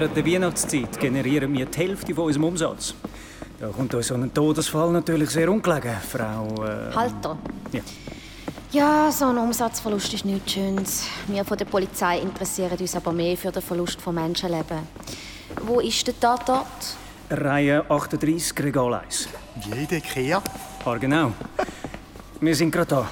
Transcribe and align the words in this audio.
Während 0.00 0.16
der 0.16 0.24
Weihnachtszeit 0.24 0.98
generieren 0.98 1.52
wir 1.52 1.66
die 1.66 1.76
Hälfte 1.76 2.14
von 2.14 2.24
unserem 2.24 2.44
Umsatz. 2.44 2.94
Da 3.60 3.68
kommt 3.68 3.92
uns 3.92 4.06
so 4.06 4.14
ein 4.14 4.32
Todesfall 4.32 4.90
natürlich 4.92 5.28
sehr 5.28 5.52
ungelegen, 5.52 5.94
Frau... 6.10 6.46
Äh, 6.64 6.94
Halter. 6.94 7.36
Ja. 7.70 7.82
Ja, 8.72 9.12
so 9.12 9.26
ein 9.26 9.36
Umsatzverlust 9.36 10.14
ist 10.14 10.24
nichts 10.24 10.52
Schönes. 10.52 11.06
Wir 11.26 11.44
von 11.44 11.58
der 11.58 11.66
Polizei 11.66 12.18
interessieren 12.18 12.78
uns 12.80 12.96
aber 12.96 13.12
mehr 13.12 13.36
für 13.36 13.52
den 13.52 13.60
Verlust 13.60 14.00
von 14.00 14.14
Menschenleben. 14.14 14.78
Wo 15.66 15.80
ist 15.80 16.06
der 16.06 16.18
Tatort? 16.18 16.96
Reihe 17.28 17.84
38, 17.90 18.58
Regal 18.64 18.94
1. 18.94 19.28
Jede 19.66 19.96
Ikea? 19.96 20.42
Ah, 20.82 20.96
genau. 20.96 21.32
Wir 22.40 22.56
sind 22.56 22.70
gerade 22.70 22.88
da. 22.88 23.10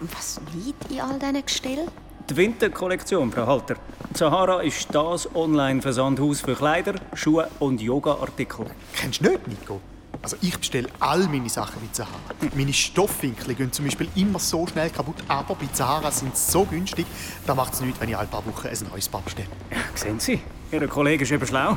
Was 0.00 0.40
liegt 0.54 0.90
in 0.90 1.02
all 1.02 1.18
diesen 1.18 1.44
Gestellen? 1.44 1.88
Die 2.30 2.34
Winterkollektion, 2.34 3.30
Frau 3.30 3.46
Halter. 3.46 3.76
Sahara 4.12 4.60
ist 4.62 4.88
das 4.92 5.34
Online-Versandhaus 5.34 6.40
für 6.40 6.54
Kleider, 6.54 6.94
Schuhe 7.14 7.48
und 7.60 7.80
Yoga-Artikel. 7.80 8.66
Kennst 8.94 9.24
du 9.24 9.30
nicht, 9.30 9.46
Nico? 9.46 9.80
Also 10.20 10.36
ich 10.42 10.58
bestelle 10.58 10.88
all 10.98 11.28
meine 11.28 11.48
Sachen 11.48 11.80
bei 11.80 11.92
Zahara. 11.92 12.18
Meine 12.54 12.72
Stoffwinkel 12.72 13.54
gehen 13.54 13.72
zum 13.72 13.84
Beispiel 13.86 14.08
immer 14.16 14.38
so 14.38 14.66
schnell 14.66 14.90
kaputt, 14.90 15.14
aber 15.28 15.54
bei 15.54 15.66
Zahara 15.72 16.10
sind 16.10 16.36
sie 16.36 16.50
so 16.50 16.64
günstig, 16.64 17.06
da 17.46 17.54
macht 17.54 17.72
es 17.74 17.80
nichts, 17.80 18.00
wenn 18.00 18.08
ich 18.08 18.16
alle 18.16 18.26
paar 18.26 18.44
Wochen 18.44 18.66
ein 18.66 18.76
neues 18.90 19.08
Paar 19.08 19.22
bestelle. 19.22 19.48
Sehen 19.94 20.18
Sie, 20.18 20.40
Ihr 20.72 20.86
Kollege 20.88 21.22
ist 21.22 21.32
eben 21.32 21.46
schlau. 21.46 21.76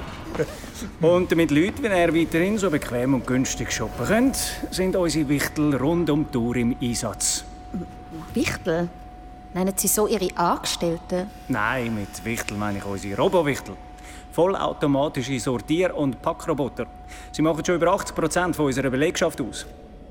Und 1.01 1.31
damit 1.31 1.51
Leute 1.51 1.83
wie 1.83 1.87
er 1.87 2.13
weiterhin 2.13 2.57
so 2.57 2.69
bequem 2.69 3.13
und 3.13 3.25
günstig 3.25 3.71
shoppen 3.71 4.05
können, 4.05 4.33
sind 4.71 4.95
unsere 4.95 5.29
Wichtel 5.29 5.75
rund 5.75 6.09
um 6.09 6.25
die 6.25 6.31
Tour 6.31 6.55
im 6.57 6.75
Einsatz. 6.81 7.45
Wichtel? 8.33 8.89
Nennen 9.53 9.73
Sie 9.75 9.87
so 9.87 10.07
Ihre 10.07 10.35
Angestellten? 10.35 11.29
Nein, 11.47 11.93
mit 11.93 12.25
Wichtel 12.25 12.57
meine 12.57 12.79
ich 12.79 12.85
unsere 12.85 13.21
Robowichtel. 13.21 13.75
Vollautomatische 14.31 15.39
Sortier- 15.39 15.95
und 15.95 16.19
Packroboter. 16.21 16.87
Sie 17.31 17.43
machen 17.43 17.63
schon 17.63 17.75
über 17.75 17.93
80 17.93 18.15
Prozent 18.15 18.59
unserer 18.59 18.89
Belegschaft 18.89 19.39
aus. 19.41 19.67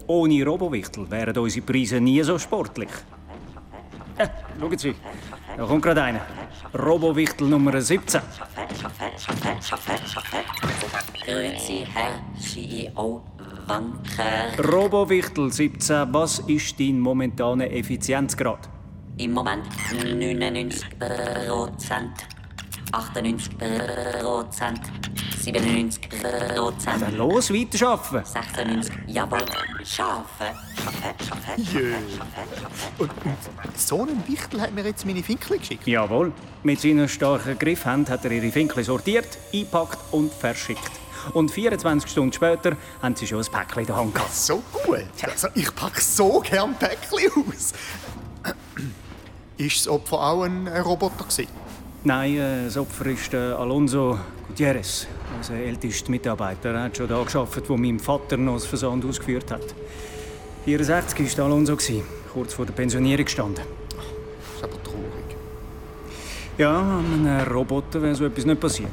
Ohne 0.07 0.45
Robowichtel 0.45 1.11
wären 1.11 1.37
unsere 1.37 1.67
Preise 1.67 2.01
nie 2.01 2.23
so 2.23 2.39
sportlich. 2.39 2.89
Ja, 4.19 4.31
schauen 4.61 4.79
Sie, 4.79 4.95
da 5.57 5.65
kommt 5.65 5.83
gerade 5.83 6.03
einer. 6.03 6.21
Robowichtel 6.79 7.49
Nummer 7.49 7.81
17. 7.81 8.21
Grüezi, 11.25 11.87
Herr 11.93 12.21
CEO 12.39 13.23
Wanker. 13.67 14.73
Robowichtel 14.73 15.53
17, 15.53 16.13
was 16.13 16.39
ist 16.41 16.79
dein 16.79 17.01
momentaner 17.01 17.71
Effizienzgrad? 17.71 18.69
Im 19.19 19.33
Moment 19.33 19.67
99 19.93 20.99
Prozent. 20.99 22.13
98 22.93 23.59
Prozent. 23.59 24.81
97 25.39 26.09
Prozent. 26.09 27.03
Dann 27.03 27.17
los, 27.17 27.53
weiterarbeiten. 27.53 28.25
96, 28.25 28.95
jawohl. 29.09 29.45
Schafe, 29.85 30.55
Schafe, 30.77 31.15
Schafe. 31.27 31.61
Jö. 31.73 31.95
Und, 32.99 33.11
und 33.11 33.79
so 33.79 34.03
einen 34.03 34.23
Wichtel 34.29 34.61
hat 34.61 34.73
mir 34.73 34.85
jetzt 34.85 35.05
meine 35.05 35.23
Finkel 35.23 35.59
geschickt. 35.59 35.87
Jawohl. 35.87 36.33
Mit 36.63 36.81
seiner 36.81 37.09
starken 37.09 37.59
Griffhand 37.59 38.09
hat 38.09 38.25
er 38.25 38.31
ihre 38.31 38.51
Finkel 38.51 38.85
sortiert, 38.85 39.39
eingepackt 39.53 39.99
und 40.13 40.33
verschickt. 40.33 40.91
Und 41.35 41.51
24 41.51 42.11
Stunden 42.11 42.33
später 42.33 42.77
haben 43.01 43.15
sie 43.15 43.27
schon 43.27 43.39
ein 43.41 43.47
Päckchen 43.51 43.81
in 43.83 43.87
der 43.87 43.97
Hand 43.97 44.15
gehabt. 44.15 44.35
So 44.35 44.63
gut. 44.73 45.05
Also 45.23 45.49
ich 45.55 45.75
packe 45.75 46.01
so 46.01 46.41
gern 46.41 46.75
Päckchen 46.75 47.31
aus. 47.49 47.73
Ist 49.65 49.87
das 49.87 49.89
Opfer 49.89 50.17
auch 50.17 50.43
ein 50.43 50.67
Roboter 50.67 51.23
gewesen? 51.23 51.47
Nein, 52.03 52.37
äh, 52.37 52.65
das 52.65 52.77
Opfer 52.77 53.07
ist 53.07 53.33
äh, 53.33 53.37
Alonso 53.37 54.19
Gutierrez, 54.49 55.07
unser 55.37 55.55
ältester 55.55 56.11
Mitarbeiter. 56.11 56.71
Er 56.71 56.83
hat 56.85 56.97
schon 56.97 57.07
da 57.07 57.23
gearbeitet, 57.23 57.69
wo 57.69 57.77
mein 57.77 58.01
Vater 58.01 58.37
noch 58.39 58.55
das 58.55 58.67
Versand 58.67 59.05
ausgeführt 59.05 59.53
hat. 59.53 59.63
64 60.65 61.39
war 61.39 61.45
Alonso, 61.45 61.77
kurz 62.33 62.55
vor 62.55 62.67
der 62.67 62.73
Pensionierung 62.73 63.25
gestanden. 63.25 63.63
Das 63.91 64.57
ist 64.57 64.65
aber 64.65 64.83
traurig. 64.83 65.37
Ja, 66.59 66.81
an 66.81 67.25
einem 67.25 67.53
Roboter 67.53 68.03
wäre 68.03 68.17
so 68.17 68.25
etwas 68.25 68.45
nicht 68.45 68.61
passiert. 68.61 68.91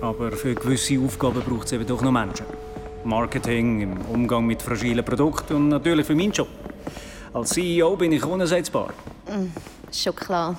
Aber 0.00 0.32
für 0.32 0.54
gewisse 0.54 0.98
Aufgaben 1.00 1.42
braucht 1.42 1.66
es 1.66 1.72
eben 1.72 1.86
doch 1.86 2.00
noch 2.00 2.12
Menschen. 2.12 2.46
Marketing, 3.04 3.82
im 3.82 4.00
Umgang 4.06 4.46
mit 4.46 4.62
fragilen 4.62 5.04
Produkten 5.04 5.54
und 5.54 5.68
natürlich 5.68 6.06
für 6.06 6.14
meinen 6.14 6.32
Job. 6.32 6.48
Als 7.34 7.50
CEO 7.50 7.94
bin 7.96 8.12
ich 8.12 8.24
unersetzbar. 8.24 8.88
Schon 9.92 10.16
klar. 10.16 10.56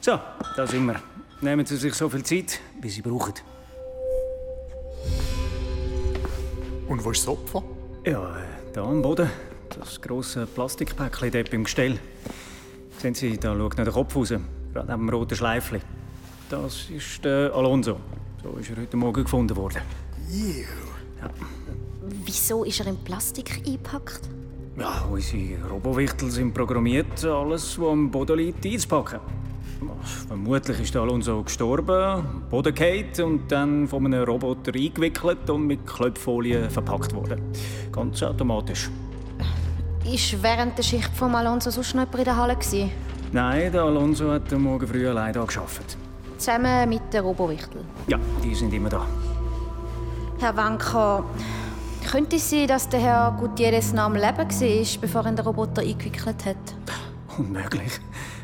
So, 0.00 0.18
da 0.56 0.66
sind 0.66 0.86
wir. 0.86 1.00
Nehmen 1.40 1.64
Sie 1.64 1.76
sich 1.76 1.94
so 1.94 2.08
viel 2.08 2.22
Zeit, 2.22 2.60
wie 2.80 2.88
Sie 2.88 3.02
brauchen. 3.02 3.34
Und 6.88 7.04
wo 7.04 7.10
ist 7.10 7.22
das 7.22 7.28
Opfer? 7.28 7.62
Ja, 8.04 8.36
äh, 8.38 8.42
da 8.72 8.84
am 8.84 9.02
Boden. 9.02 9.30
Das 9.78 10.00
grosse 10.00 10.46
Plastikpäckchen 10.46 11.30
dort 11.30 11.52
im 11.52 11.64
Gestell. 11.64 11.98
Sehen 12.98 13.14
Sie, 13.14 13.38
da 13.38 13.56
schaut 13.56 13.76
noch 13.76 13.84
der 13.84 13.92
Kopf 13.92 14.16
raus. 14.16 14.28
Gerade 14.28 14.92
neben 14.92 15.06
dem 15.06 15.08
roten 15.10 15.36
Schleifchen. 15.36 15.80
Das 16.48 16.88
ist 16.90 17.24
der 17.24 17.52
Alonso. 17.54 17.98
So 18.42 18.56
ist 18.58 18.70
er 18.70 18.76
heute 18.76 18.96
Morgen 18.96 19.24
gefunden 19.24 19.56
worden. 19.56 19.82
Ew. 20.30 20.64
Wieso 22.24 22.64
ist 22.64 22.80
er 22.80 22.86
in 22.86 22.96
Plastik 22.98 23.62
eingepackt? 23.66 24.20
Ja, 24.78 25.04
unsere 25.10 25.66
Robowichtel 25.70 26.30
sind 26.30 26.52
programmiert, 26.52 27.24
alles, 27.24 27.80
was 27.80 27.88
am 27.88 28.10
Boden 28.10 28.36
liegt, 28.36 28.64
einzupacken. 28.66 29.20
Vermutlich 30.28 30.80
ist 30.80 30.96
Alonso 30.96 31.42
gestorben, 31.42 32.42
Boden 32.50 32.74
gefallen 32.74 33.22
und 33.24 33.50
dann 33.50 33.88
von 33.88 34.04
einem 34.04 34.24
Roboter 34.24 34.72
eingewickelt 34.74 35.48
und 35.48 35.66
mit 35.66 35.86
Klöpffolie 35.86 36.68
verpackt 36.68 37.14
worden. 37.14 37.40
Ganz 37.90 38.22
automatisch. 38.22 38.90
Ist 40.04 40.42
während 40.42 40.76
der 40.76 40.82
Schicht 40.82 41.10
von 41.14 41.34
Alonso 41.34 41.70
sonst 41.70 41.94
noch 41.94 42.02
jemand 42.02 42.18
in 42.18 42.24
der 42.24 42.36
Halle? 42.36 42.54
Gewesen? 42.56 42.90
Nein, 43.32 43.72
der 43.72 43.82
Alonso 43.82 44.30
hat 44.30 44.52
am 44.52 44.62
Morgen 44.62 44.86
früh 44.86 45.08
allein 45.08 45.32
hier 45.32 45.44
gearbeitet. 45.44 45.96
Zusammen 46.36 46.88
mit 46.88 47.02
der 47.12 47.22
Robowichtel. 47.22 47.80
Ja, 48.08 48.18
die 48.44 48.54
sind 48.54 48.72
immer 48.74 48.90
da. 48.90 49.06
Herr 50.38 50.54
Wanker, 50.54 51.24
könnte 52.10 52.36
es 52.36 52.50
sein, 52.50 52.66
dass 52.66 52.88
der 52.88 53.00
Herr 53.00 53.36
Gutierrez 53.38 53.92
noch 53.92 54.04
am 54.04 54.14
Leben 54.14 54.36
war, 54.36 55.00
bevor 55.00 55.24
er 55.24 55.32
den 55.32 55.44
Roboter 55.44 55.82
eingewickelt 55.82 56.44
hat? 56.44 56.56
Unmöglich. 57.38 58.00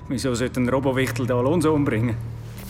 Wieso 0.08 0.34
sollte 0.34 0.60
ein 0.60 0.68
Robowichtel 0.68 1.26
den 1.26 1.36
Alonso 1.36 1.72
umbringen? 1.72 2.16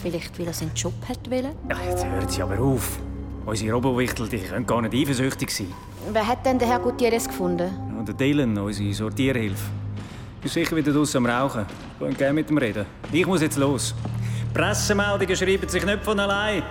Vielleicht, 0.03 0.39
weil 0.39 0.47
er 0.47 0.53
seinen 0.53 0.75
Job 0.75 0.95
hat 1.09 1.31
wollen? 1.31 1.53
Ja, 1.69 1.77
jetzt 1.89 2.05
hört 2.05 2.31
sie 2.31 2.43
aber 2.43 2.59
auf. 2.61 2.99
Unsere 3.45 3.75
Robowichtel 3.75 4.29
die 4.29 4.39
können 4.39 4.67
gar 4.67 4.83
nicht 4.83 4.95
eifersüchtig 4.95 5.51
sein. 5.51 5.73
Wer 6.13 6.27
hat 6.27 6.45
denn 6.47 6.59
den 6.59 6.69
Herr 6.69 6.79
Gutierrez 6.79 7.27
gefunden? 7.27 7.71
Ja, 7.97 8.03
der 8.05 8.15
Dylan, 8.15 8.57
unsere 8.59 8.93
Sortierhilfe. 8.93 9.71
Ist 10.45 10.55
sicher 10.55 10.77
wieder 10.77 10.93
draussen 10.93 11.19
am 11.19 11.27
Rauchen. 11.27 11.67
Wollen 11.99 12.17
gerne 12.17 12.35
mit 12.35 12.51
ihm 12.51 12.59
reden. 12.59 12.87
Ich 13.13 13.27
muss 13.27 13.43
jetzt 13.43 13.57
los. 13.57 13.95
Pressemeldungen 14.53 15.37
schreiben 15.37 15.69
sich 15.69 15.85
nicht 15.85 16.05
von 16.05 16.19
allein. 16.19 16.63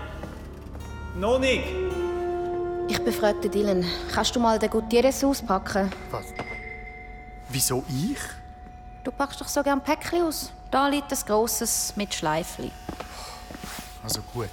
Noch 1.20 1.40
nicht. 1.40 1.81
Ich 2.92 3.00
befragte 3.00 3.48
Dylan. 3.48 3.86
Kannst 4.14 4.36
du 4.36 4.40
mal 4.42 4.60
den 4.60 4.70
Gutierrez 4.70 5.24
auspacken? 5.24 5.90
Was? 6.10 6.26
Wieso 7.48 7.86
ich? 7.88 8.20
Du 9.06 9.12
packst 9.12 9.40
doch 9.40 9.48
so 9.48 9.64
gern 9.64 9.82
Päckchen 9.82 10.24
aus. 10.24 10.52
Da 10.70 10.90
liegt 10.90 11.10
ein 11.10 11.20
grosses 11.26 11.94
mit 11.96 12.14
Schleifli. 12.14 12.70
Also 14.04 14.22
gut. 14.34 14.50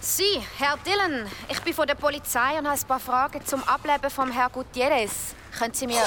Sie, 0.00 0.40
Herr 0.56 0.78
Dillon, 0.78 1.26
ich 1.50 1.60
bin 1.60 1.74
von 1.74 1.86
der 1.86 1.94
Polizei 1.94 2.58
und 2.58 2.66
habe 2.66 2.80
ein 2.80 2.88
paar 2.88 3.00
Fragen 3.00 3.44
zum 3.44 3.62
Ableben 3.64 4.08
vom 4.08 4.32
Herrn 4.32 4.50
Gutierrez. 4.50 5.34
Können 5.58 5.74
Sie 5.74 5.86
mir... 5.86 6.00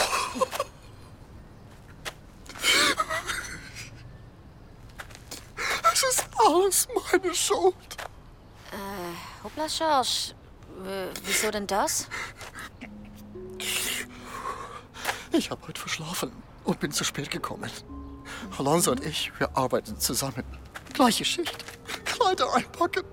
Es 5.94 6.04
ist 6.04 6.28
meine 6.94 7.34
Schuld. 7.34 7.98
Hoppla, 9.44 9.70
Schorsch. 9.70 10.34
Wieso 11.24 11.52
denn 11.52 11.68
das? 11.68 12.08
Ich 15.32 15.52
habe 15.52 15.62
heute 15.68 15.80
verschlafen 15.82 16.32
und 16.64 16.80
bin 16.80 16.92
zu 16.92 17.04
spät 17.04 17.32
gekommen. 17.32 17.70
Alonso 18.58 18.92
und 18.92 19.06
ich, 19.06 19.32
wir 19.40 19.56
arbeiten 19.56 20.00
zusammen. 20.00 20.44
Gleiche 20.94 21.26
Schicht. 21.26 21.64
Kleider 22.06 22.54
einpacken. 22.54 23.04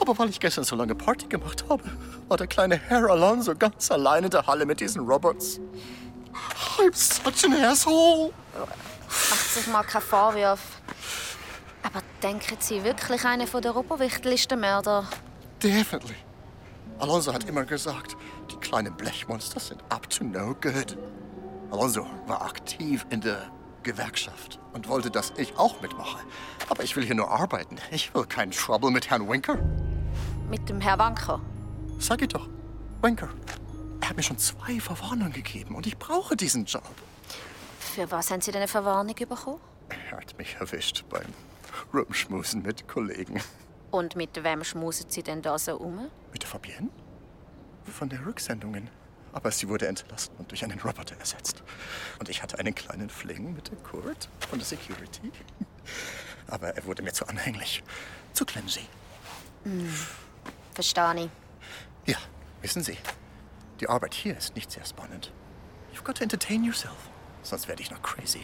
Aber 0.00 0.18
weil 0.18 0.30
ich 0.30 0.40
gestern 0.40 0.64
so 0.64 0.74
lange 0.74 0.94
Party 0.94 1.26
gemacht 1.26 1.64
habe, 1.68 1.84
war 2.28 2.36
der 2.36 2.46
kleine 2.46 2.76
Herr 2.76 3.08
Alonso 3.08 3.54
ganz 3.54 3.90
allein 3.90 4.24
in 4.24 4.30
der 4.30 4.46
Halle 4.46 4.66
mit 4.66 4.80
diesen 4.80 5.06
Robots. 5.06 5.60
I'm 6.78 6.92
such 6.94 7.44
an 7.44 7.62
asshole. 7.62 8.32
Macht 8.58 9.54
sich 9.54 9.66
mal 9.68 9.82
keinen 9.82 10.02
Vorwurf. 10.02 10.60
Aber 11.82 12.00
denken 12.22 12.56
Sie 12.60 12.84
wirklich, 12.84 13.24
einer 13.24 13.46
von 13.46 13.62
der 13.62 13.72
Robowichtel 13.72 14.32
ist 14.32 14.50
der 14.50 14.58
Mörder? 14.58 15.06
Definitely. 15.62 16.16
Alonso 16.98 17.32
hat 17.32 17.44
immer 17.48 17.64
gesagt, 17.64 18.16
die 18.50 18.56
kleinen 18.56 18.94
Blechmonster 18.96 19.58
sind 19.58 19.82
up 19.88 20.08
to 20.08 20.24
no 20.24 20.54
good. 20.54 20.96
Alonso 21.70 22.06
war 22.26 22.42
aktiv 22.42 23.04
in 23.10 23.20
der 23.20 23.50
Gewerkschaft 23.82 24.60
und 24.72 24.88
wollte, 24.88 25.10
dass 25.10 25.32
ich 25.36 25.56
auch 25.56 25.80
mitmache. 25.80 26.18
Aber 26.68 26.84
ich 26.84 26.94
will 26.94 27.04
hier 27.04 27.14
nur 27.14 27.30
arbeiten. 27.30 27.76
Ich 27.90 28.14
will 28.14 28.24
keinen 28.26 28.52
Trouble 28.52 28.90
mit 28.90 29.10
Herrn 29.10 29.28
Winker. 29.28 29.58
Mit 30.48 30.68
dem 30.68 30.80
Herr 30.80 30.98
Wanker. 30.98 31.40
Sag 31.98 32.22
ich 32.22 32.28
doch, 32.28 32.48
Winker. 33.00 33.28
Er 34.00 34.10
hat 34.10 34.16
mir 34.16 34.22
schon 34.22 34.38
zwei 34.38 34.80
Verwarnungen 34.80 35.32
gegeben 35.32 35.74
und 35.74 35.86
ich 35.86 35.96
brauche 35.98 36.36
diesen 36.36 36.64
Job. 36.66 36.82
Für 37.78 38.10
was 38.10 38.30
haben 38.30 38.40
Sie 38.40 38.50
denn 38.50 38.60
eine 38.60 38.68
Verwarnung 38.68 39.14
bekommen? 39.14 39.60
Er 39.88 40.18
hat 40.18 40.36
mich 40.38 40.56
erwischt 40.58 41.04
beim 41.10 41.26
Rumschmusen 41.92 42.62
mit 42.62 42.88
Kollegen. 42.88 43.40
Und 43.90 44.16
mit 44.16 44.42
wem 44.42 44.64
schmusen 44.64 45.10
Sie 45.10 45.22
denn 45.22 45.42
da 45.42 45.58
so 45.58 45.76
um? 45.76 46.10
Mit 46.32 46.42
der 46.42 46.48
Fabienne? 46.48 46.88
Von 47.84 48.08
der 48.08 48.24
Rücksendungen. 48.24 48.88
Aber 49.32 49.50
sie 49.50 49.68
wurde 49.68 49.86
entlassen 49.86 50.34
und 50.38 50.50
durch 50.50 50.62
einen 50.62 50.78
Roboter 50.78 51.16
ersetzt. 51.18 51.62
Und 52.18 52.28
ich 52.28 52.42
hatte 52.42 52.58
einen 52.58 52.74
kleinen 52.74 53.08
Fling 53.08 53.54
mit 53.54 53.70
dem 53.70 53.82
Kurt 53.82 54.28
von 54.48 54.58
der 54.58 54.66
Security. 54.66 55.32
Aber 56.46 56.68
er 56.68 56.84
wurde 56.84 57.02
mir 57.02 57.12
zu 57.12 57.26
anhänglich. 57.26 57.82
Zu 58.34 58.44
clumsy. 58.44 58.86
Verstehe 60.74 61.14
ich. 61.14 61.30
Ja, 62.12 62.18
wissen 62.60 62.82
Sie, 62.82 62.98
die 63.80 63.88
Arbeit 63.88 64.14
hier 64.14 64.36
ist 64.36 64.54
nicht 64.54 64.70
sehr 64.70 64.84
spannend. 64.84 65.32
You've 65.94 66.04
got 66.04 66.16
to 66.16 66.22
entertain 66.22 66.64
yourself. 66.64 66.96
Sonst 67.42 67.68
werde 67.68 67.82
ich 67.82 67.90
noch 67.90 68.02
crazy. 68.02 68.42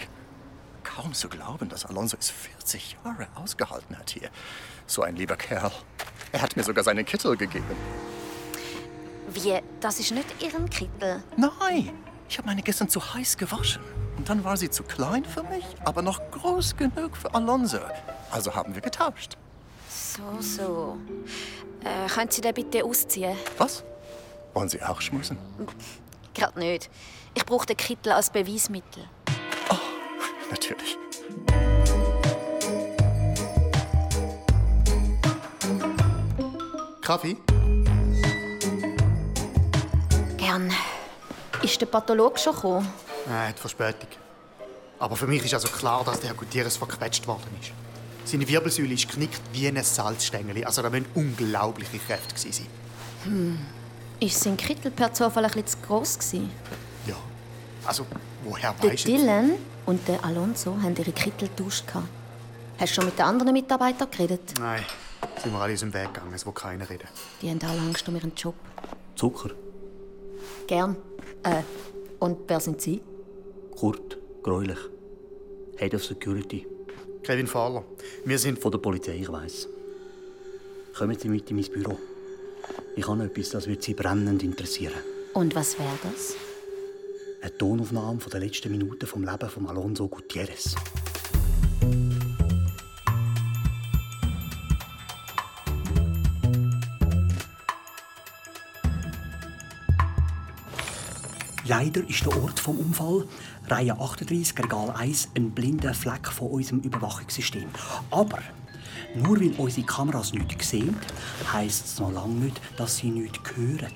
Kaum 0.89 1.13
zu 1.13 1.29
glauben, 1.29 1.69
dass 1.69 1.85
Alonso 1.85 2.17
es 2.19 2.31
40 2.31 2.97
Jahre 3.05 3.29
ausgehalten 3.35 3.99
hat 3.99 4.09
hier. 4.11 4.31
So 4.87 5.03
ein 5.03 5.17
lieber 5.17 5.37
Kerl. 5.37 5.71
Er 6.33 6.41
hat 6.41 6.57
mir 6.57 6.65
sogar 6.65 6.83
seinen 6.83 7.05
Kittel 7.05 7.37
gegeben. 7.37 7.77
Wie? 9.29 9.61
Das 9.81 10.01
ist 10.01 10.13
nicht 10.13 10.43
Ihren 10.43 10.69
Kittel. 10.71 11.23
Nein, 11.37 11.91
ich 12.29 12.39
habe 12.39 12.49
meine 12.49 12.63
gestern 12.63 12.89
zu 12.89 13.15
heiß 13.15 13.37
gewaschen. 13.37 13.83
Und 14.17 14.31
dann 14.31 14.43
war 14.45 14.57
sie 14.57 14.71
zu 14.71 14.83
klein 14.83 15.27
für 15.27 15.43
mich, 15.43 15.65
aber 15.85 16.01
noch 16.01 16.21
groß 16.31 16.77
genug 16.77 17.17
für 17.17 17.33
Alonso. 17.35 17.81
Also 18.31 18.55
haben 18.55 18.75
wir 18.75 18.81
getauscht. 18.81 19.37
So, 19.89 20.41
so. 20.41 20.99
Äh, 21.85 22.09
können 22.09 22.31
Sie 22.31 22.41
den 22.41 22.55
bitte 22.55 22.83
ausziehen? 22.83 23.37
Was? 23.59 23.85
Wollen 24.55 24.71
Sie 24.71 24.83
auch 24.83 25.01
schmusen? 25.03 25.37
Gerade 26.35 26.59
nicht. 26.59 26.91
Ich 27.35 27.45
brauche 27.45 27.67
den 27.67 27.77
Kittel 27.77 28.13
als 28.13 28.31
Beweismittel. 28.31 29.05
Natürlich. 30.51 30.97
Kaffee? 37.03 37.37
Gern. 40.37 40.71
Ist 41.63 41.81
der 41.81 41.87
Pathologe 41.87 42.39
schon 42.39 42.55
gekommen? 42.55 42.89
Nein, 43.27 43.49
hat 43.49 43.59
Verspätung. 43.59 44.09
Aber 44.99 45.17
für 45.17 45.27
mich 45.27 45.45
ist 45.45 45.55
also 45.55 45.69
klar, 45.69 46.05
dass 46.05 46.21
der 46.21 46.31
Herr 46.31 46.37
Gutierrez 46.37 46.77
verquetscht 46.77 47.27
worden 47.27 47.49
ist. 47.61 47.73
Seine 48.25 48.47
Wirbelsäule 48.47 48.93
ist 48.93 49.09
geknickt 49.09 49.41
wie 49.53 49.69
ein 49.69 49.83
Salzstängel. 49.83 50.65
Also 50.65 50.83
da 50.83 50.91
müssen 50.91 51.07
unglaubliche 51.15 51.99
Kräfte 51.99 52.35
gewesen 52.35 52.67
sein. 53.25 53.59
Ist 54.21 54.41
sein 54.41 54.57
Kittel 54.57 54.91
per 54.91 55.13
Zufall 55.13 55.45
ein 55.45 55.51
bisschen 55.51 55.67
zu 55.67 55.79
gross 55.87 56.19
gewesen? 56.19 56.51
Ja. 57.07 57.17
Also, 57.87 58.05
woher 58.45 58.75
weisst 58.83 59.07
du? 59.07 59.13
Dylan 59.17 59.53
und 59.89 60.07
der 60.07 60.23
Alonso 60.23 60.77
haben 60.83 60.95
ihre 60.97 61.13
Kittel 61.13 61.49
getauscht. 61.49 61.87
gehabt. 61.87 62.09
Hast 62.79 62.91
du 62.91 62.95
schon 62.97 63.07
mit 63.07 63.19
den 63.19 63.25
anderen 63.25 63.53
Mitarbeitern 63.55 64.09
geredet? 64.11 64.55
Nein, 64.61 64.85
sind 65.43 65.51
wir 65.53 65.59
alle 65.61 65.73
aus 65.73 65.81
dem 65.81 65.95
Weg 65.95 66.13
gegangen, 66.13 66.35
es 66.35 66.45
will 66.45 66.53
keiner 66.53 66.89
reden. 66.89 67.09
Die 67.41 67.49
haben 67.51 67.59
alle 67.63 67.81
Angst 67.81 68.07
um 68.07 68.15
ihren 68.15 68.33
Job. 68.37 68.55
Zucker, 69.17 69.51
Gern. 70.67 70.95
Äh, 71.43 71.63
und 72.19 72.39
wer 72.47 72.61
sind 72.61 72.83
Sie? 72.83 73.01
Kurt, 73.75 74.19
Gräulich, 74.43 74.79
Head 75.79 75.95
of 75.95 76.05
Security, 76.05 76.67
Kevin 77.23 77.47
Fahler, 77.47 77.83
wir 78.27 78.39
sind 78.39 78.59
von 78.59 78.71
der 78.71 78.79
Polizei, 78.79 79.17
ich 79.17 79.33
weiss. 79.33 79.69
Kommen 80.97 81.19
Sie 81.19 81.29
mit 81.29 81.49
in 81.51 81.57
mein 81.57 81.65
Büro. 81.65 81.99
Ich 82.95 83.09
habe 83.09 83.25
etwas, 83.25 83.51
das 83.51 83.67
wird 83.67 83.83
Sie 83.83 83.95
brennend 83.95 84.43
interessieren. 84.43 85.01
Und 85.33 85.55
was 85.55 85.79
wäre 85.79 85.99
das? 86.03 86.35
Eine 87.41 87.57
Tonaufnahme 87.57 88.19
von 88.19 88.31
der 88.31 88.41
letzten 88.41 88.73
Minuten 88.73 89.07
vom 89.07 89.23
Leben 89.23 89.49
von 89.49 89.69
Alonso 89.69 90.09
Gutierrez. 90.09 90.75
Leider 101.65 102.09
ist 102.09 102.25
der 102.25 102.43
Ort 102.43 102.59
vom 102.59 102.79
Unfall, 102.79 103.25
Reihe 103.69 103.93
38, 103.93 104.59
Regal 104.59 104.91
1, 104.91 105.29
ein 105.37 105.51
blinder 105.53 105.95
Fleck 105.95 106.27
von 106.29 106.49
unserem 106.49 106.81
Überwachungssystem. 106.81 107.69
Aber 108.11 108.41
nur 109.15 109.39
weil 109.41 109.53
unsere 109.59 109.87
Kameras 109.87 110.33
nichts 110.33 110.71
sehen, 110.71 110.97
heisst 111.53 111.87
es 111.87 112.01
noch 112.01 112.11
lange 112.11 112.35
nicht, 112.35 112.61
dass 112.77 112.97
sie 112.97 113.11
nichts 113.11 113.39
hören. 113.55 113.93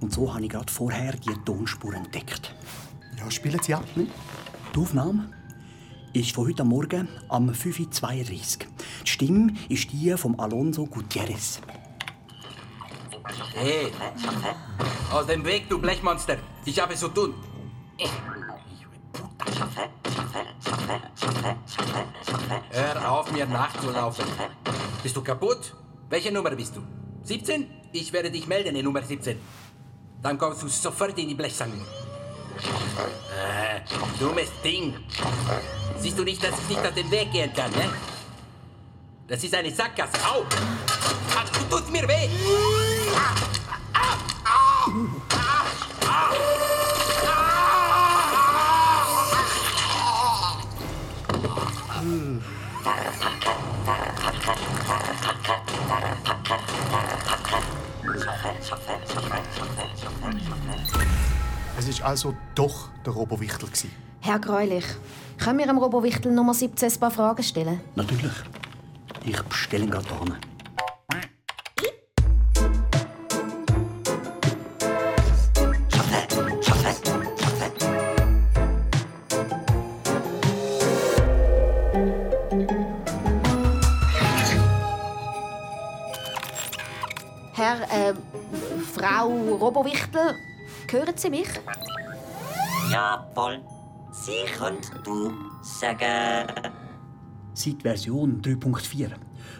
Und 0.00 0.12
so 0.12 0.32
habe 0.32 0.44
ich 0.44 0.50
gerade 0.50 0.72
vorher 0.72 1.12
die 1.12 1.34
Tonspur 1.44 1.94
entdeckt. 1.94 2.54
Ja, 3.18 3.30
spielen 3.30 3.60
Sie 3.62 3.74
ab. 3.74 3.84
Die 3.96 4.78
Aufnahme 4.78 5.30
ist 6.12 6.32
von 6.32 6.46
heute 6.46 6.64
Morgen 6.64 7.08
am 7.28 7.50
5.32 7.50 8.60
Uhr. 8.60 8.66
Die 9.04 9.08
Stimme 9.08 9.54
ist 9.68 9.92
die 9.92 10.16
von 10.16 10.38
Alonso 10.38 10.86
Gutierrez. 10.86 11.60
Hey, 13.54 13.92
aus 15.12 15.26
dem 15.26 15.44
Weg, 15.44 15.68
du 15.68 15.78
Blechmonster. 15.80 16.36
Ich 16.64 16.80
habe 16.80 16.94
zu 16.94 17.08
tun. 17.08 17.34
Hör 22.70 23.10
auf, 23.10 23.32
mir 23.32 23.46
nachzulaufen. 23.46 24.24
Bist 25.02 25.16
du 25.16 25.22
kaputt? 25.22 25.74
Welche 26.08 26.32
Nummer 26.32 26.50
bist 26.50 26.76
du? 26.76 26.80
17? 27.24 27.66
Ich 27.92 28.12
werde 28.12 28.30
dich 28.30 28.46
melden 28.46 28.76
in 28.76 28.84
Nummer 28.84 29.02
17. 29.02 29.38
Dann 30.22 30.36
kommst 30.36 30.62
du 30.62 30.68
sofort 30.68 31.16
in 31.18 31.28
die 31.28 31.34
Blechsammlung. 31.34 31.86
Äh, 33.36 33.80
dummes 34.18 34.50
Ding. 34.64 34.94
Siehst 35.98 36.18
du 36.18 36.24
nicht, 36.24 36.42
dass 36.42 36.58
ich 36.58 36.68
nicht 36.68 36.86
aus 36.86 36.94
dem 36.94 37.10
Weg 37.10 37.30
gehen 37.32 37.52
kann, 37.54 37.70
ne? 37.70 37.90
Das 39.28 39.44
ist 39.44 39.54
eine 39.54 39.70
Sackgasse. 39.70 40.18
Au! 40.24 40.44
Ah, 41.36 41.44
du 41.52 41.76
tust 41.76 41.90
mir 41.90 42.08
weh! 42.08 42.28
Es 44.88 45.34
ist 45.34 45.37
also 62.08 62.34
doch 62.54 62.88
der 63.04 63.12
Robowichtel. 63.12 63.68
gewesen. 63.68 63.90
Herr 64.20 64.38
Greulich, 64.38 64.84
können 65.36 65.58
wir 65.58 65.66
dem 65.66 65.76
Robowichtel 65.76 66.32
Nummer 66.32 66.54
17 66.54 66.90
ein 66.90 67.00
paar 67.00 67.10
Fragen 67.10 67.42
stellen? 67.42 67.80
Natürlich. 67.96 68.32
Ich 69.24 69.42
bestelle 69.42 69.84
ihn 69.84 69.90
gerade 69.90 70.08
an. 70.18 70.38
Herr, 87.52 87.82
äh, 87.90 88.14
Frau 88.94 89.26
Robowichtel, 89.26 90.36
hören 90.90 91.16
Sie 91.16 91.28
mich? 91.28 91.48
Jawohl. 92.90 93.60
Sie 94.10 94.44
können 94.56 94.78
du 95.04 95.32
sagen. 95.62 96.46
Seit 97.54 97.82
Version 97.82 98.40
3.4 98.40 99.10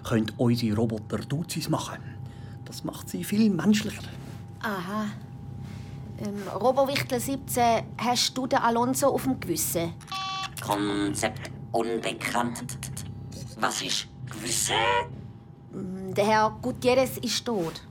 können 0.04 0.32
unsere 0.36 0.76
Roboter 0.76 1.18
Duzis 1.18 1.68
machen. 1.68 1.98
Das 2.64 2.84
macht 2.84 3.08
sie 3.08 3.24
viel 3.24 3.50
menschlicher. 3.50 4.02
Aha. 4.62 5.06
Ähm, 6.20 6.42
Robowichtel 6.60 7.20
17, 7.20 7.82
hast 7.98 8.36
du 8.36 8.46
den 8.46 8.58
Alonso 8.58 9.08
auf 9.08 9.22
dem 9.24 9.38
Gewissen? 9.38 9.94
Konzept 10.60 11.50
unbekannt. 11.72 12.76
Was 13.60 13.82
ist 13.82 14.08
gewisse? 14.26 14.74
Der 15.72 16.26
Herr 16.26 16.58
Gutierrez 16.62 17.18
ist 17.18 17.44
tot. 17.44 17.82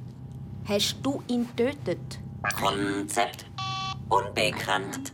Hast 0.68 0.98
du 1.04 1.22
ihn 1.28 1.48
getötet? 1.56 2.20
Konzept 2.60 3.46
unbekannt. 4.10 5.14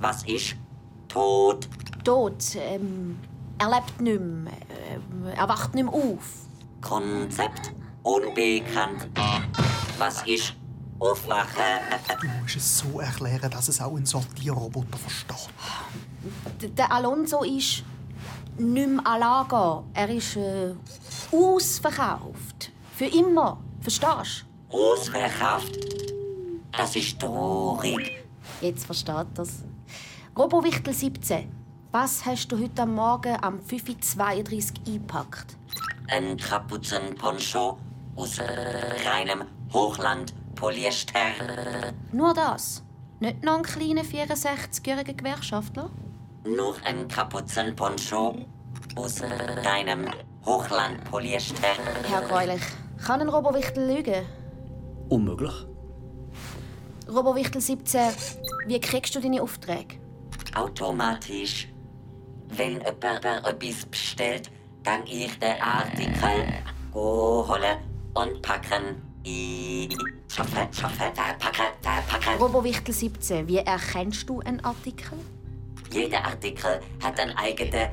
Was 0.00 0.22
ist 0.24 0.56
tot? 1.08 1.68
Tot. 2.04 2.56
Ähm, 2.56 3.18
er 3.58 3.70
lebt 3.70 4.00
nicht 4.00 4.20
mehr. 4.20 4.52
Ähm, 4.90 5.26
er 5.34 5.48
wacht 5.48 5.74
nicht 5.74 5.84
mehr 5.84 5.92
auf. 5.92 6.46
Konzept 6.80 7.72
unbekannt. 8.02 9.08
Was 9.98 10.22
ist 10.26 10.54
Aufmachen? 11.00 11.80
Du 12.20 12.26
musst 12.40 12.56
es 12.56 12.78
so 12.78 13.00
erklären, 13.00 13.50
dass 13.50 13.68
es 13.68 13.80
auch 13.80 13.96
ein 13.96 14.06
Sortierroboter 14.06 14.98
versteht. 14.98 15.48
Der 16.78 16.92
Alonso 16.92 17.42
ist 17.42 17.82
nicht 18.58 18.88
mehr 18.88 19.06
an 19.06 19.20
Lager. 19.20 19.84
Er 19.94 20.08
ist 20.08 20.36
äh, 20.36 20.74
ausverkauft. 21.32 22.72
Für 22.94 23.06
immer. 23.06 23.58
Verstehst 23.80 24.44
Ausverkauft? 24.70 25.78
Das 26.72 26.94
ist 26.96 27.18
traurig. 27.18 27.96
du? 28.60 28.66
Jetzt 28.66 28.86
versteht 28.86 29.26
das. 29.34 29.64
Robowichtel 30.38 30.94
17. 30.94 31.48
Was 31.90 32.24
hast 32.24 32.52
du 32.52 32.60
heute 32.60 32.82
am 32.82 32.94
Morgen 32.94 33.36
am 33.42 33.58
5.32 33.58 34.18
Uhr 34.86 34.86
eingepackt? 34.86 35.56
Ein 36.06 36.36
Kapuzenponcho 36.36 37.76
aus 38.14 38.38
äh, 38.38 38.44
reinem 39.04 39.42
Hochland-Polyester. 39.72 41.18
Nur 42.12 42.34
das. 42.34 42.84
Nicht 43.18 43.42
noch 43.42 43.54
einen 43.54 43.64
kleinen 43.64 44.06
64-jährigen 44.06 45.16
Gewerkschaftler? 45.16 45.90
Nur 46.44 46.76
ein 46.84 47.08
Kapuzenponcho 47.08 48.36
aus 48.94 49.20
äh, 49.20 49.26
reinem 49.68 50.06
Hochland-Polyester. 50.46 51.66
Herr 52.08 52.22
Greulich, 52.22 52.62
kann 53.04 53.22
ein 53.22 53.28
Robowichtel 53.28 53.92
lügen? 53.92 54.24
Unmöglich. 55.08 55.66
Robowichtel 57.08 57.60
17, 57.60 58.12
wie 58.68 58.78
kriegst 58.78 59.16
du 59.16 59.20
deine 59.20 59.42
Aufträge? 59.42 59.98
Automatisch. 60.58 61.68
Wenn 62.48 62.72
jemand 62.80 63.24
etwas 63.24 63.86
bestellt, 63.86 64.50
kann 64.82 65.02
ich 65.06 65.38
den 65.38 65.60
Artikel 65.60 66.46
holen 66.92 67.76
und 68.14 68.42
packen. 68.42 69.02
Ich 69.22 69.94
schaffe, 70.28 70.66
schaffe, 70.72 71.12
da 71.14 71.34
packe, 71.38 71.62
da 71.82 72.00
packe. 72.08 72.38
Robowichtel 72.42 72.92
17, 72.94 73.46
wie 73.46 73.58
erkennst 73.58 74.28
du 74.28 74.40
einen 74.40 74.58
Artikel? 74.64 75.18
Jeder 75.92 76.24
Artikel 76.24 76.80
hat 77.02 77.20
einen 77.20 77.36
eigenen 77.36 77.88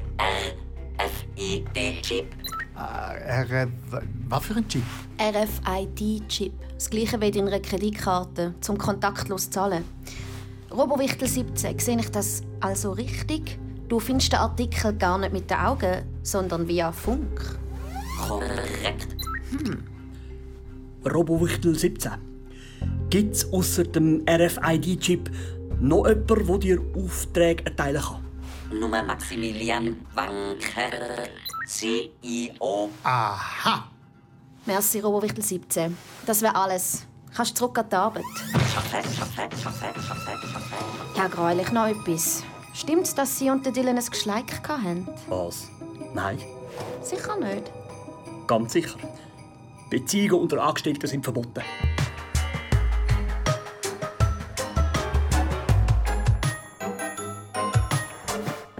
RFID-Chip. 0.98 2.26
Äh, 2.78 3.50
w- 3.50 3.68
was 4.28 4.46
für 4.46 4.56
ein 4.56 4.68
Chip? 4.68 4.84
RFID-Chip. 5.20 6.54
Das 6.74 6.90
gleiche 6.90 7.20
wie 7.22 7.36
in 7.36 7.48
einer 7.48 7.60
Kreditkarte, 7.60 8.54
zum 8.62 8.78
kontaktlos 8.78 9.50
zahlen. 9.50 9.86
Robowichtel 10.75 11.29
17, 11.29 11.79
sehe 11.79 12.00
ich 12.00 12.12
das 12.12 12.44
also 12.60 12.91
richtig? 12.91 13.58
Du 13.88 14.01
findest 14.01 14.34
den 14.34 14.39
Artikel 14.39 14.94
gar 14.94 15.17
nicht 15.17 15.32
mit 15.32 15.50
den 15.50 15.58
Augen, 15.58 16.03
sondern 16.22 16.67
via 16.67 16.91
Funk. 16.91 17.58
Korrekt. 18.27 19.08
Robowichtel 21.05 21.79
17. 21.79 22.12
Gibt 23.10 23.36
es 23.36 23.53
außer 23.53 23.86
dem 23.86 24.25
RFID-Chip 24.27 25.32
noch 25.79 26.08
jemanden, 26.10 26.46
der 26.48 26.58
dir 26.58 26.82
Aufträge 26.98 27.65
erteilen 27.65 28.01
kann? 28.01 28.77
Nummer 28.77 29.01
Maximilian 29.01 29.96
Wanker, 30.13 31.29
CEO. 31.67 32.89
Aha! 33.03 33.89
Merci, 34.65 35.00
Robowichtel 35.00 35.44
17. 35.44 35.96
Das 36.25 36.41
wäre 36.41 36.55
alles. 36.55 37.08
Kannst 37.34 37.55
zurück 37.55 37.77
an 37.77 37.86
die 37.89 37.96
Arbeit. 37.96 38.24
Schaffe, 38.74 39.08
schaffe, 39.15 39.50
schaffe, 39.62 40.01
schaffe. 40.01 40.45
Herr 41.16 41.30
Greulich, 41.30 41.72
noch 41.72 41.88
etwas. 41.88 42.44
Stimmt's, 42.74 43.16
dass 43.16 43.40
Sie 43.40 43.50
und 43.50 43.66
der 43.66 43.72
Dylan 43.72 43.98
ein 43.98 44.06
Geschleik 44.06 44.68
hatten? 44.68 45.08
Was? 45.28 45.70
Nein, 46.14 46.40
Sicher 47.02 47.36
nicht. 47.38 47.72
ganz 48.48 48.74
sicher. 48.74 48.98
Beziehungen 49.90 50.42
unter 50.42 50.62
Angestellten 50.64 51.08
sind 51.08 51.24
verboten. 51.24 51.62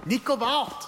Nico, 0.04 0.38
wart! 0.38 0.86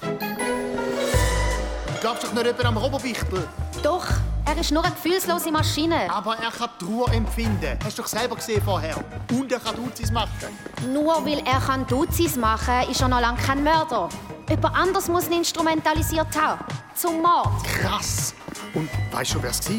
Du 0.00 2.00
glaubst 2.00 2.24
doch 2.24 2.32
nicht 2.32 2.46
jemand 2.46 2.64
am 2.64 2.76
Robowichtel. 2.76 3.46
Doch, 3.82 4.06
er 4.50 4.58
ist 4.58 4.72
nur 4.72 4.84
eine 4.84 4.92
gefühlslose 4.92 5.52
Maschine. 5.52 6.10
Aber 6.10 6.36
er 6.36 6.50
kann 6.50 6.70
Trauer 6.78 7.12
empfinden. 7.12 7.78
Hast 7.84 7.98
du 7.98 8.02
doch 8.02 8.08
selber 8.08 8.34
gesehen 8.34 8.60
vorher. 8.64 8.96
Und 9.30 9.52
er 9.52 9.60
kann 9.60 9.76
Duzis 9.76 10.10
machen. 10.10 10.48
Nur 10.92 11.24
weil 11.24 11.38
er 11.46 11.60
kann 11.60 11.86
Duzis 11.86 12.34
machen 12.34 12.66
kann, 12.66 12.90
ist 12.90 13.00
er 13.00 13.08
noch 13.08 13.20
lange 13.20 13.38
kein 13.38 13.62
Mörder. 13.62 14.08
Jemand 14.48 14.74
anders 14.74 15.08
muss 15.08 15.28
ihn 15.28 15.34
instrumentalisiert 15.34 16.36
haben. 16.36 16.64
Zum 16.96 17.22
Mord. 17.22 17.64
Krass! 17.64 18.34
Und 18.74 18.90
weißt 19.12 19.34
du, 19.34 19.42
wer 19.42 19.50
es 19.50 19.68
war? 19.68 19.76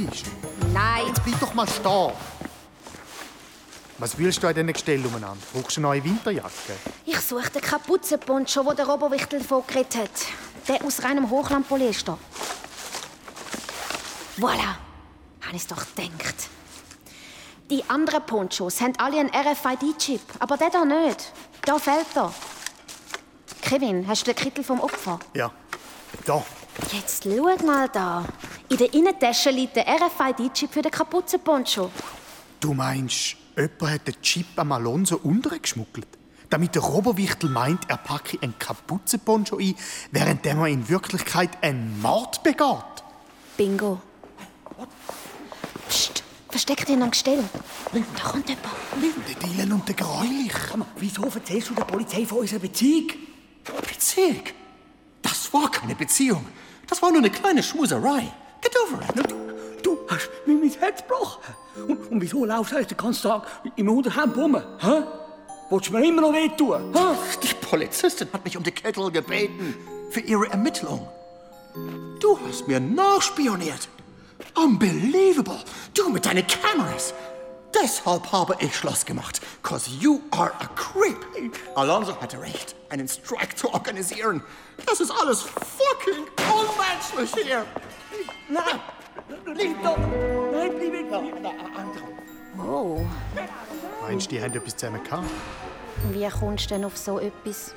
Nein. 0.74 1.08
Jetzt 1.08 1.24
bleib 1.26 1.40
doch 1.42 1.54
mal 1.54 1.68
stehen. 1.68 2.12
Was 3.98 4.18
willst 4.18 4.42
du 4.42 4.48
an 4.48 4.54
diesen 4.54 4.72
Gestell 4.72 5.06
umeinander? 5.06 5.38
Brauchst 5.54 5.76
du 5.76 5.82
eine 5.82 5.88
neue 5.90 6.04
Winterjacke? 6.04 6.50
Ich 7.06 7.20
suche 7.20 7.50
den 7.52 7.62
Kapuzenponcho, 7.62 8.64
den 8.64 8.76
der 8.78 8.88
Robowichtel 8.88 9.40
davon 9.40 9.64
geredet 9.68 9.98
hat. 9.98 10.10
Der 10.70 10.86
aus 10.86 11.04
reinem 11.04 11.30
Hochlandpolyester. 11.30 12.18
Voilà. 14.38 14.78
Habe 15.42 15.56
ich 15.56 15.68
doch 15.68 15.86
gedacht. 15.96 16.50
Die 17.70 17.84
anderen 17.90 18.26
Ponchos 18.26 18.82
haben 18.82 18.94
alle 18.98 19.20
einen 19.20 19.30
RFID-Chip, 19.30 20.22
aber 20.40 20.58
der 20.58 20.70
da 20.70 20.86
nicht. 20.86 21.32
Da 21.64 21.80
fehlt 21.80 22.06
er. 22.16 22.34
Kevin, 23.62 24.06
hast 24.08 24.28
du 24.28 24.34
den 24.34 24.44
Kittel 24.44 24.64
vom 24.64 24.80
Opfer? 24.82 25.20
Ja. 25.34 25.52
Da. 26.26 26.44
Jetzt 26.92 27.24
schau 27.24 27.66
mal 27.66 27.88
da. 27.90 28.26
In 28.70 28.78
der 28.78 28.94
Innentasche 28.94 29.50
liegt 29.52 29.76
der 29.76 29.86
RFID-Chip 29.88 30.72
für 30.72 30.82
den 30.82 30.92
Kapuzenponcho. 30.92 31.90
Du 32.60 32.74
meinst, 32.74 33.38
jemand 33.56 33.82
hat 33.94 34.08
den 34.08 34.22
Chip 34.22 34.48
am 34.58 34.72
Alonso 34.72 35.18
untergeschmuggelt? 35.18 36.08
Damit 36.50 36.76
der 36.76 36.82
Robowichtel 36.82 37.50
meint, 37.50 37.90
er 37.90 37.98
packe 37.98 38.38
einen 38.42 38.60
Kapuzenponcho 38.60 39.58
ein, 39.58 39.76
während 40.12 40.46
er 40.46 40.66
in 40.68 40.90
Wirklichkeit 40.90 41.52
einen 41.62 42.02
Mord 42.02 42.44
begeht? 42.44 43.04
Bingo. 43.56 44.02
Psst, 45.88 46.24
versteck 46.50 46.86
dich 46.86 46.96
am 46.96 47.12
Gestell. 47.12 47.44
Da 47.94 48.24
kommt 48.24 48.50
jemand. 48.50 48.66
Der 49.28 49.50
Dylan 49.50 49.74
und 49.74 49.88
der 49.88 49.96
Gräulich. 49.96 50.54
Sag 50.54 50.78
mal, 50.78 50.88
wieso 50.98 51.24
erzählst 51.24 51.70
du 51.70 51.74
der 51.74 51.84
Polizei 51.84 52.26
von 52.26 52.40
unserer 52.40 52.60
Beziehung? 52.60 53.10
Beziehung? 53.88 54.44
Das 55.22 55.54
war 55.54 55.70
keine 55.70 55.96
Beziehung. 55.96 56.46
Das 56.88 57.02
war 57.02 57.10
nur 57.10 57.20
eine 57.20 57.30
kleine 57.30 57.64
Schmuserei. 57.64 58.32
Get 58.62 58.76
over 58.84 59.02
it. 59.02 59.36
Du 59.84 59.98
hast 60.10 60.30
mir 60.46 60.56
mein 60.56 60.70
Herz 60.72 61.02
gebrochen. 61.02 61.56
Und, 61.88 62.12
und 62.12 62.22
wieso 62.22 62.46
laufst 62.46 62.74
du 62.74 62.84
den 62.84 62.98
ganzen 62.98 63.24
Tag 63.24 63.48
im 63.76 63.90
Unterhemd 63.90 64.38
rum? 64.38 64.62
Hä? 64.80 65.04
Willst 65.70 65.88
du 65.88 65.94
mir 65.94 66.06
immer 66.06 66.22
noch 66.22 66.34
wehtun? 66.34 66.94
Hä? 66.94 67.16
Die 67.44 67.54
Polizistin 67.66 68.28
hat 68.34 68.44
mich 68.44 68.58
um 68.58 68.64
die 68.64 68.72
Kettel 68.72 69.10
gebeten 69.12 69.76
für 70.10 70.20
ihre 70.20 70.48
Ermittlung. 70.50 71.08
Du 72.20 72.38
hast 72.46 72.68
mir 72.68 72.80
nachspioniert. 72.80 73.88
Unbelievable. 74.56 75.60
Du 75.94 76.10
mit 76.10 76.26
deinen 76.26 76.46
Kameras. 76.48 77.14
Deshalb 77.74 78.32
habe 78.32 78.56
ich 78.60 78.76
Schluss 78.76 79.06
gemacht. 79.06 79.42
Cause 79.64 79.90
you 79.90 80.20
are 80.32 80.52
a 80.60 80.68
creep. 80.76 81.18
Alonso 81.76 82.20
hatte 82.22 82.40
recht, 82.42 82.76
einen 82.90 83.08
Strike 83.08 83.56
zu 83.56 83.74
organisieren. 83.74 84.44
Das 84.86 85.00
ist 85.00 85.12
alles 85.12 85.42
fucking 85.42 86.26
unmenschlich 86.38 87.46
hier. 87.46 87.66
Nein! 88.50 88.80
Bleib 89.46 89.84
doch! 89.84 89.98
Nein, 89.98 90.80
weg! 90.80 91.06
Oh, 92.60 93.06
Meinst 94.02 94.30
du, 94.32 94.36
die 94.36 94.42
haben 94.44 94.54
etwas 94.54 94.76
zusammen 94.76 95.04
gehabt? 95.04 95.26
wie 96.12 96.28
kommst 96.28 96.66
du 96.70 96.76
denn 96.76 96.86
auf 96.86 96.98
so 96.98 97.20
etwas? 97.20 97.74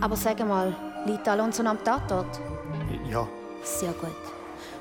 Aber 0.00 0.16
sag 0.16 0.44
mal, 0.46 0.74
liegt 1.06 1.28
Alonso 1.28 1.62
am 1.62 1.82
Tatort? 1.84 2.40
Ja. 3.08 3.28
Sehr 3.62 3.92
gut. 3.92 4.37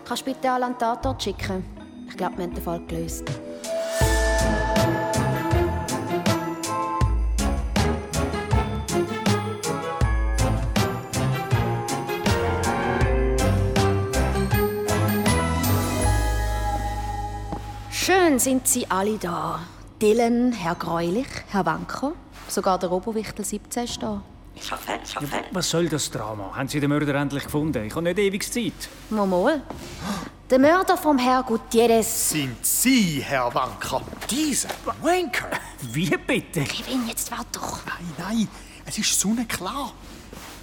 Kannst 0.08 0.26
du 0.26 0.34
bitte 0.34 0.50
an 0.50 0.62
den 0.62 0.78
Tatort 0.78 1.22
schicken? 1.22 1.66
Ich 2.08 2.16
glaube, 2.16 2.38
wir 2.38 2.46
haben 2.46 2.54
den 2.54 2.64
Fall 2.64 2.80
gelöst. 2.88 3.26
Schön 17.92 18.40
sind 18.40 18.66
Sie 18.66 18.90
alle 18.90 19.18
da. 19.18 19.60
Dylan, 20.02 20.54
Herr 20.54 20.76
Greulich, 20.76 21.28
Herr 21.50 21.66
Wanker, 21.66 22.14
sogar 22.48 22.80
der 22.80 22.88
Robowichtel 22.88 23.44
17 23.44 23.84
ist 23.84 24.02
da. 24.02 24.22
Schaffe, 24.62 25.00
schaffe. 25.06 25.28
Was 25.52 25.70
soll 25.70 25.88
das 25.90 26.10
Drama? 26.12 26.52
Haben 26.56 26.68
Sie 26.68 26.80
den 26.80 26.90
Mörder 26.90 27.16
endlich 27.16 27.44
gefunden? 27.44 27.84
Ich 27.86 27.92
habe 27.94 28.04
nicht 28.04 28.18
ewig 28.20 28.52
Zeit. 28.52 28.74
Mal, 29.10 29.62
Der 30.50 30.60
Mörder 30.60 30.98
vom 30.98 31.18
Herr 31.18 31.44
Gutierrez. 31.44 32.30
Sind 32.30 32.66
Sie, 32.66 33.22
Herr 33.26 33.54
Wanker? 33.54 34.02
Dieser 34.30 34.70
Wanker. 35.02 35.50
Wie 35.92 36.10
bitte? 36.10 36.64
Kevin, 36.64 37.08
jetzt 37.08 37.30
warte 37.32 37.46
doch. 37.54 37.80
Nein, 37.86 38.06
nein, 38.18 38.48
es 38.86 38.98
ist 38.98 39.20
sonnenklar. 39.20 39.92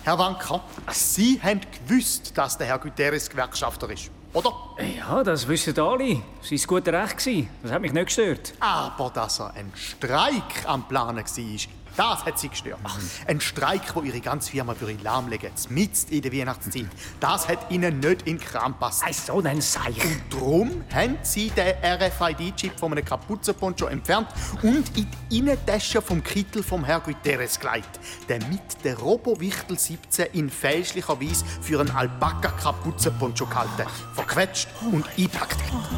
Herr 0.05 0.19
Wanker, 0.19 0.63
Sie 0.91 1.41
haben 1.43 1.61
gewusst, 1.87 2.33
dass 2.37 2.59
der 2.59 2.67
Herr 2.67 2.79
Guterres 2.79 3.29
Gewerkschafter 3.31 3.89
ist. 3.91 4.11
oder? 4.35 4.53
Ja, 4.99 5.23
das 5.23 5.47
wissen 5.49 5.79
alle. 5.79 6.21
Sein 6.43 6.59
gutes 6.67 6.93
Recht 6.93 7.19
gewesen. 7.19 7.49
Das 7.63 7.73
hat 7.73 7.81
mich 7.81 7.93
nicht 7.93 8.07
gestört. 8.07 8.53
Aber 8.61 9.11
dass 9.11 9.39
er 9.41 9.55
ein 9.55 9.73
Streik 9.75 10.65
am 10.67 10.87
Planen 10.89 11.19
war, 11.25 11.59
das 11.97 12.25
hat 12.25 12.39
sie 12.39 12.49
gestört. 12.49 12.81
Ein 13.27 13.41
Streik, 13.41 13.95
wo 13.95 14.03
ihre 14.03 14.21
ganze 14.21 14.51
Firma 14.51 14.75
würde 14.79 15.03
lahmlegen, 15.03 15.51
mitten 15.69 16.13
in 16.13 16.23
der 16.23 16.33
Weihnachtszeit. 16.33 16.87
Das 17.21 17.49
hat 17.49 17.71
ihnen 17.71 18.01
nicht 18.01 18.23
in 18.23 18.39
den 18.39 18.41
Kram 18.41 18.79
passt. 18.79 19.05
Ei, 19.05 19.13
so 19.13 19.41
ein 19.41 19.61
Seich. 19.61 19.97
Darum 20.31 20.85
haben 20.93 21.19
sie 21.23 21.51
den 21.51 21.75
RFID-Chip 21.83 22.79
von 22.79 22.93
einem 22.93 23.05
Kapuzenponcho 23.05 23.87
entfernt 23.87 24.29
und 24.63 24.97
in 24.97 25.07
die 25.31 25.39
Innentasche 25.39 26.03
vom 26.03 26.23
Kittel 26.23 26.63
vom 26.63 26.85
Herr 26.85 27.01
Guterres 27.01 27.59
gelegt, 27.61 28.01
damit 28.29 28.61
der 28.83 28.99
Robowichtel 28.99 29.79
17 29.79 30.27
in 30.33 30.51
fälschlicher 30.51 31.21
Weise 31.21 31.45
für 31.63 31.81
einen 31.81 31.91
Alpaka-Kapuzenponcho 31.91 33.47
gehalten, 33.47 33.89
verquetscht 34.15 34.69
und 34.91 35.07
eingepackt 35.17 35.63
hat. 35.63 35.91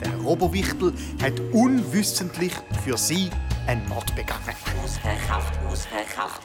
Der 0.00 0.14
Robowichtel 0.16 0.94
hat 1.22 1.38
unwissentlich 1.52 2.52
für 2.84 2.96
sie 2.96 3.30
einen 3.70 3.88
Mord 3.88 4.14
begangen. 4.16 4.56
Ausverkauft, 4.82 5.58
ausverkauft. 5.68 6.42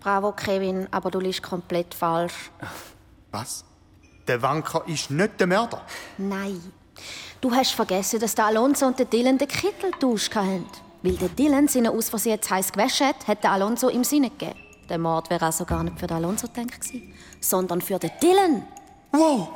Bravo, 0.00 0.32
Kevin, 0.32 0.88
aber 0.90 1.10
du 1.10 1.20
liegst 1.20 1.42
komplett 1.42 1.94
falsch. 1.94 2.50
Was? 3.30 3.64
Der 4.26 4.42
Wanker 4.42 4.82
ist 4.86 5.10
nicht 5.10 5.38
der 5.38 5.46
Mörder. 5.46 5.82
Nein. 6.18 6.60
Du 7.40 7.54
hast 7.54 7.72
vergessen, 7.72 8.18
dass 8.18 8.34
der 8.34 8.46
Alonso 8.46 8.86
und 8.86 8.98
der 8.98 9.06
Dylan 9.06 9.38
den 9.38 9.46
Kittel 9.46 9.92
getauscht 9.92 10.34
haben. 10.34 10.66
Weil 11.02 11.16
der 11.16 11.28
Dylan 11.28 11.68
seine 11.68 11.92
aus 11.92 12.10
Versehen 12.10 12.32
jetzt 12.32 12.50
heiß 12.50 12.72
gewaschen 12.72 13.06
hat, 13.06 13.28
hat 13.28 13.44
der 13.44 13.52
Alonso 13.52 13.88
im 13.88 14.02
Sinne 14.02 14.30
gegeben. 14.30 14.58
Der 14.88 14.98
Mord 14.98 15.30
wäre 15.30 15.46
also 15.46 15.64
gar 15.64 15.84
nicht 15.84 16.00
für 16.00 16.08
den 16.08 16.16
Alonso 16.16 16.48
gedacht 16.48 16.80
gewesen, 16.80 17.14
sondern 17.40 17.80
für 17.80 17.98
den 18.00 18.10
Dylan. 18.20 18.66
Wow, 19.12 19.50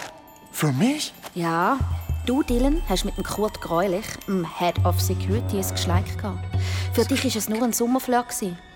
für 0.53 0.71
mich? 0.71 1.13
Ja, 1.35 1.77
du, 2.27 2.43
Dylan, 2.43 2.83
hast 2.89 3.05
mit 3.05 3.17
dem 3.17 3.25
Kurt 3.25 3.61
Greulich, 3.61 4.05
dem 4.27 4.47
Head 4.59 4.85
of 4.85 5.01
Security, 5.01 5.59
ein 5.59 5.69
Geschleik 5.69 6.19
gehabt. 6.19 6.45
Für 6.93 7.05
dich 7.05 7.25
war 7.25 7.37
es 7.37 7.49
nur 7.49 7.63
ein 7.63 7.73
Sommerflirt, 7.73 8.27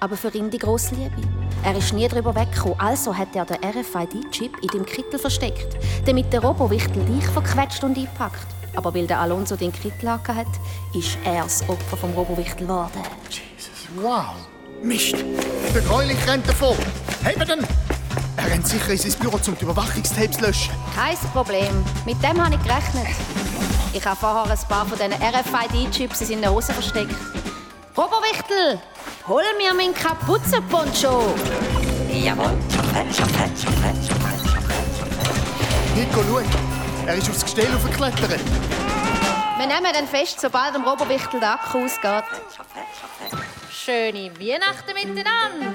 aber 0.00 0.16
für 0.16 0.34
ihn 0.34 0.50
die 0.50 0.58
grosse 0.58 0.94
Liebe. 0.94 1.22
Er 1.64 1.76
ist 1.76 1.92
nie 1.92 2.06
darüber 2.08 2.34
weggekommen, 2.34 2.78
also 2.78 3.16
hat 3.16 3.34
er 3.34 3.44
den 3.44 3.56
RFID-Chip 3.64 4.58
in 4.62 4.68
dem 4.68 4.86
Kittel 4.86 5.18
versteckt, 5.18 5.76
damit 6.06 6.32
der 6.32 6.42
Robowichtel 6.42 7.04
dich 7.04 7.26
verquetscht 7.26 7.82
und 7.84 7.96
eingepackt. 7.96 8.46
Aber 8.76 8.94
weil 8.94 9.06
der 9.06 9.20
Alonso 9.20 9.56
den 9.56 9.72
Kittel 9.72 10.10
hat, 10.10 10.46
ist 10.94 11.18
er 11.24 11.42
das 11.42 11.68
Opfer 11.68 11.96
vom 11.96 12.12
Robowichtel 12.12 12.66
geworden. 12.66 13.02
Wow. 13.96 14.34
Mist! 14.82 15.16
Der 15.74 15.82
Gräulich 15.82 16.18
rennt 16.28 16.48
davon! 16.48 16.76
Heben 17.24 17.60
ihn! 17.60 17.87
Er 18.38 18.50
rennt 18.52 18.68
sicher 18.68 18.90
in 18.92 18.98
sein 18.98 19.12
Büro, 19.18 19.36
um 19.36 19.58
die 19.58 19.64
Überwachungstapes 19.64 20.36
zu 20.36 20.42
löschen. 20.42 20.72
Kein 20.94 21.16
Problem. 21.32 21.84
Mit 22.06 22.22
dem 22.22 22.42
habe 22.42 22.54
ich 22.54 22.62
gerechnet. 22.62 23.16
Ich 23.92 24.04
habe 24.06 24.16
vorher 24.16 24.44
ein 24.44 24.58
paar 24.68 24.86
von 24.86 24.96
diesen 24.96 25.12
RFID-Chips 25.12 26.20
in 26.20 26.26
seinen 26.26 26.48
Hosen 26.48 26.72
versteckt. 26.74 27.16
Robowichtel, 27.96 28.78
hol 29.26 29.42
mir 29.58 29.74
meinen 29.74 29.92
Kapuzenponcho. 29.92 31.34
Jawohl, 32.12 32.56
Schafett, 32.72 33.16
Schafett, 33.16 33.58
Schafett, 33.58 34.06
Schafett, 34.06 34.40
Schafett. 34.46 35.96
Nico, 35.96 36.22
schau! 36.28 37.06
Er 37.06 37.14
ist 37.14 37.28
aufs 37.30 37.44
Gestell 37.44 37.74
aufgeklettert. 37.74 38.40
Wir 39.58 39.66
nehmen 39.66 39.92
den 39.92 40.06
fest, 40.06 40.40
sobald 40.40 40.76
dem 40.76 40.84
Robowichtel 40.84 41.40
der 41.40 41.54
Akku 41.54 41.84
ausgeht. 41.84 42.24
Schöne 43.72 44.30
Weihnachten 44.38 44.94
miteinander. 44.94 45.74